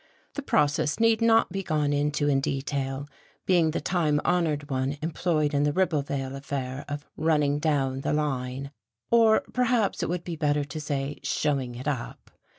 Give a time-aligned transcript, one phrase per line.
[0.33, 3.07] The process need not be gone into in detail,
[3.45, 8.71] being the time honoured one employed in the Ribblevale affair of "running down" the line,
[9.11, 12.31] or perhaps it would be better to say "showing it up."